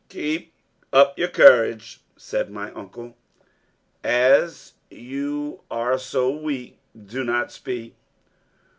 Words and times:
"Keep 0.09 0.51
up 0.91 1.15
your 1.19 1.27
courage," 1.27 2.01
said 2.17 2.49
my 2.49 2.71
uncle. 2.71 3.15
"As 4.03 4.73
you 4.89 5.61
are 5.69 5.99
so 5.99 6.31
weak, 6.35 6.79
do 7.05 7.23
not 7.23 7.51
speak. 7.51 7.93